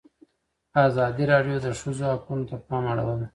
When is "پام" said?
2.67-2.83